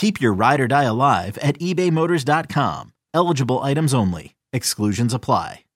[0.00, 2.94] Keep your ride or die alive at ebaymotors.com.
[3.12, 4.34] Eligible items only.
[4.50, 5.66] Exclusions apply.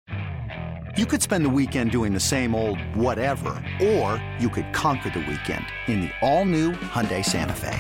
[0.96, 3.51] You could spend the weekend doing the same old whatever,
[3.82, 7.79] or you could conquer the weekend in the all-new Hyundai Santa Fe.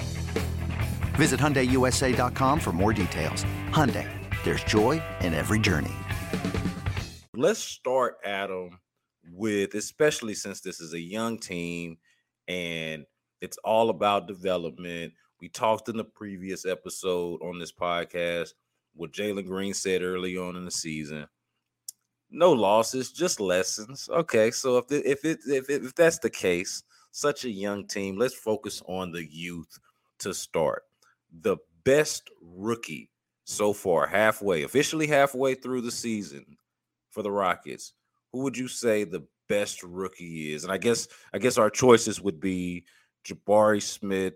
[1.14, 3.46] Visit HyundaiUSA.com for more details.
[3.70, 4.06] Hyundai,
[4.44, 5.94] there's joy in every journey.
[7.32, 8.80] Let's start, Adam,
[9.32, 11.96] with especially since this is a young team
[12.48, 13.06] and
[13.40, 15.14] it's all about development.
[15.40, 18.54] We talked in the previous episode on this podcast
[18.94, 21.26] what Jalen Green said early on in the season.
[22.30, 24.08] No losses, just lessons.
[24.10, 28.18] Okay, so if if it if it, if that's the case, such a young team,
[28.18, 29.78] let's focus on the youth
[30.20, 30.82] to start.
[31.42, 33.10] The best rookie
[33.44, 36.56] so far, halfway, officially halfway through the season
[37.10, 37.92] for the Rockets.
[38.32, 40.64] Who would you say the best rookie is?
[40.64, 42.84] And I guess I guess our choices would be
[43.24, 44.34] Jabari Smith,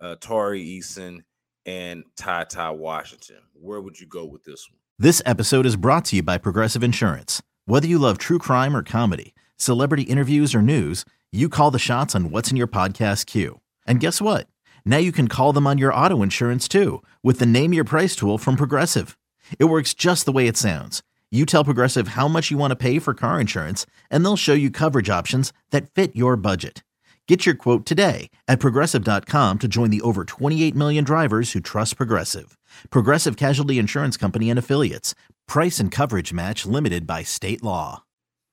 [0.00, 1.20] uh, Tari Eason,
[1.66, 3.38] and Ty Ty Washington.
[3.54, 4.78] Where would you go with this one?
[4.98, 7.42] This episode is brought to you by Progressive Insurance.
[7.66, 12.14] Whether you love true crime or comedy, celebrity interviews or news, you call the shots
[12.14, 13.60] on what's in your podcast queue.
[13.86, 14.48] And guess what?
[14.84, 18.16] Now you can call them on your auto insurance too with the Name Your Price
[18.16, 19.18] tool from Progressive.
[19.58, 21.02] It works just the way it sounds.
[21.30, 24.54] You tell Progressive how much you want to pay for car insurance, and they'll show
[24.54, 26.82] you coverage options that fit your budget.
[27.28, 31.98] Get your quote today at progressive.com to join the over 28 million drivers who trust
[31.98, 32.56] Progressive.
[32.88, 35.14] Progressive Casualty Insurance Company and Affiliates.
[35.46, 38.04] Price and coverage match limited by state law.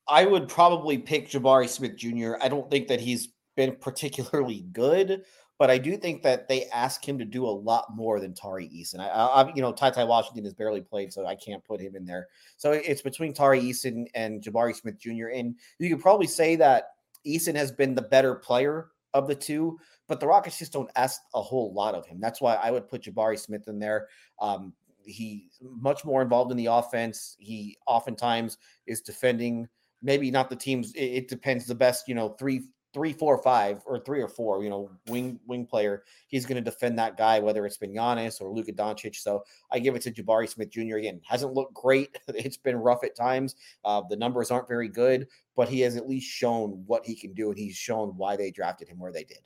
[0.06, 2.34] I would probably pick Jabari Smith Jr.
[2.38, 5.22] I don't think that he's been particularly good,
[5.58, 8.68] but I do think that they ask him to do a lot more than Tari
[8.68, 9.00] Eason.
[9.00, 11.96] I, I you know, Ty Ty Washington has barely played, so I can't put him
[11.96, 12.28] in there.
[12.58, 15.28] So it's between Tari Eason and Jabari Smith Jr.
[15.32, 16.88] And you could probably say that
[17.26, 19.78] Eason has been the better player of the two,
[20.08, 22.20] but the Rockets just don't ask a whole lot of him.
[22.20, 24.08] That's why I would put Jabari Smith in there.
[24.40, 24.72] Um,
[25.04, 27.36] he much more involved in the offense.
[27.38, 29.68] He oftentimes is defending.
[30.02, 30.92] Maybe not the teams.
[30.94, 31.66] It, it depends.
[31.66, 32.62] The best, you know, three
[32.96, 36.62] three, four, five, or three or four, you know, wing wing player, he's going to
[36.62, 39.16] defend that guy, whether it's been Giannis or Luka Doncic.
[39.16, 40.96] So I give it to Jabari Smith Jr.
[40.96, 42.16] Again, hasn't looked great.
[42.28, 43.56] It's been rough at times.
[43.84, 47.34] Uh, the numbers aren't very good, but he has at least shown what he can
[47.34, 49.40] do, and he's shown why they drafted him where they did.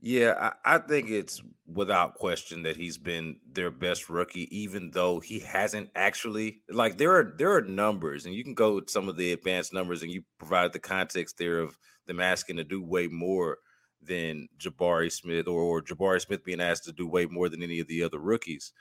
[0.00, 5.18] Yeah, I, I, think it's without question that he's been their best rookie, even though
[5.18, 9.08] he hasn't actually like there are there are numbers, and you can go with some
[9.08, 11.76] of the advanced numbers, and you provide the context there of
[12.06, 13.58] them asking to do way more
[14.00, 17.80] than Jabari Smith or, or Jabari Smith being asked to do way more than any
[17.80, 18.72] of the other rookies.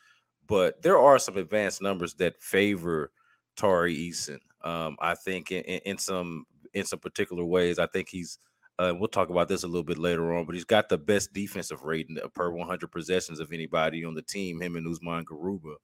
[0.45, 3.11] But there are some advanced numbers that favor
[3.55, 4.39] Tari Eason.
[4.63, 8.38] Um, I think in, in, some in some particular ways, I think he's.
[8.80, 11.34] Uh, we'll talk about this a little bit later on, but he's got the best
[11.34, 14.62] defensive rating per 100 possessions of anybody on the team.
[14.62, 15.76] Him and Usman Garuba.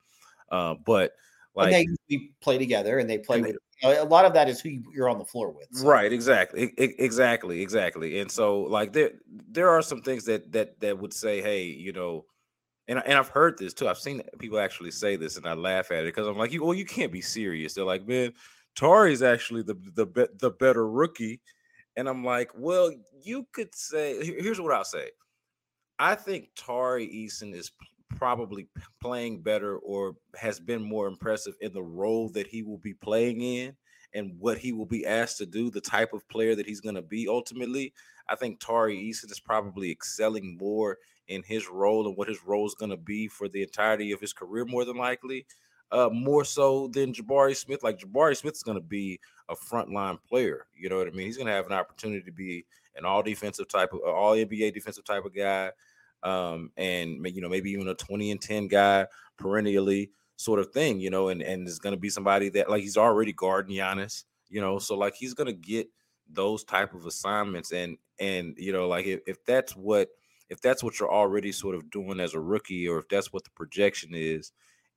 [0.51, 1.13] Uh, but
[1.55, 4.61] like and they play together and they play and with a lot of that is
[4.61, 5.67] who you're on the floor with.
[5.71, 5.87] So.
[5.87, 6.73] Right, exactly.
[6.77, 8.19] exactly, exactly.
[8.19, 9.11] And so like there
[9.49, 12.25] there are some things that that that would say, hey, you know,
[12.87, 13.87] and and I've heard this too.
[13.87, 16.63] I've seen people actually say this and I laugh at it because I'm like, you
[16.63, 17.73] well, you can't be serious.
[17.73, 18.33] They're like, man,
[18.75, 21.41] Tari's actually the the the better rookie.
[21.95, 22.91] And I'm like, well,
[23.21, 25.11] you could say here's what I'll say.
[25.99, 27.71] I think Tari Eason is
[28.17, 28.67] probably
[29.01, 33.41] playing better or has been more impressive in the role that he will be playing
[33.41, 33.75] in
[34.13, 36.95] and what he will be asked to do, the type of player that he's going
[36.95, 37.93] to be ultimately.
[38.27, 40.97] I think Tari Eason is probably excelling more
[41.27, 44.21] in his role and what his role is going to be for the entirety of
[44.21, 45.45] his career, more than likely,
[45.93, 47.83] uh, more so than Jabari Smith.
[47.83, 50.65] Like Jabari Smith is going to be a frontline player.
[50.75, 51.27] You know what I mean?
[51.27, 54.73] He's going to have an opportunity to be an all defensive type of, all NBA
[54.73, 55.71] defensive type of guy
[56.23, 59.05] um, and you know maybe even a 20 and 10 guy
[59.37, 62.81] perennially sort of thing, you know, and and is going to be somebody that like
[62.81, 64.23] he's already guarding Giannis.
[64.49, 65.87] you know, so like he's gonna get
[66.31, 70.09] those type of assignments and and you know like if, if that's what
[70.49, 73.43] if that's what you're already sort of doing as a rookie or if that's what
[73.43, 74.51] the projection is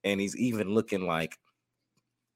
[0.04, 1.38] and he's even looking like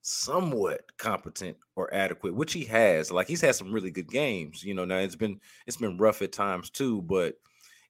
[0.03, 4.73] somewhat competent or adequate which he has like he's had some really good games you
[4.73, 7.35] know now it's been it's been rough at times too but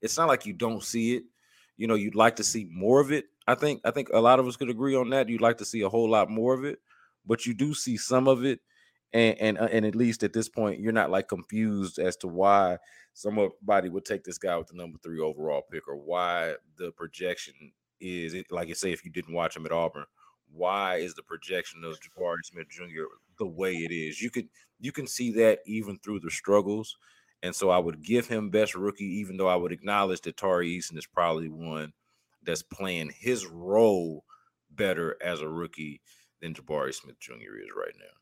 [0.02, 1.22] it's not like you don't see it
[1.76, 4.40] you know you'd like to see more of it i think i think a lot
[4.40, 6.64] of us could agree on that you'd like to see a whole lot more of
[6.64, 6.81] it
[7.25, 8.58] but you do see some of it
[9.12, 12.26] and and uh, and at least at this point you're not like confused as to
[12.26, 12.76] why
[13.14, 17.55] somebody would take this guy with the number three overall pick or why the projection
[18.00, 20.05] is like you say if you didn't watch him at Auburn
[20.52, 23.05] why is the projection of Jabari Smith Jr.
[23.38, 24.49] the way it is you can
[24.81, 26.97] you can see that even through the struggles
[27.43, 30.79] and so I would give him best rookie even though I would acknowledge that Tari
[30.79, 31.93] Eason is probably one
[32.43, 34.25] that's playing his role
[34.70, 36.00] better as a rookie
[36.41, 37.58] than Jabari Smith Jr.
[37.62, 38.20] is right now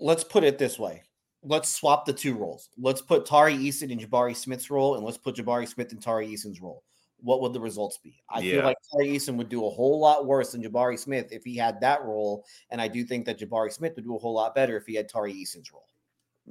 [0.00, 1.02] let's put it this way.
[1.42, 2.68] Let's swap the two roles.
[2.76, 6.26] Let's put Tari Eason in Jabari Smith's role, and let's put Jabari Smith in Tari
[6.26, 6.82] Eason's role.
[7.22, 8.22] What would the results be?
[8.28, 8.52] I yeah.
[8.54, 11.56] feel like Tari Eason would do a whole lot worse than Jabari Smith if he
[11.56, 14.54] had that role, and I do think that Jabari Smith would do a whole lot
[14.54, 15.86] better if he had Tari Eason's role.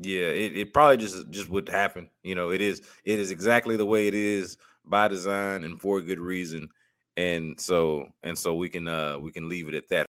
[0.01, 2.09] Yeah, it, it probably just just would happen.
[2.23, 5.97] You know, it is it is exactly the way it is by design and for
[5.97, 6.69] a good reason.
[7.17, 10.07] And so and so we can uh we can leave it at that.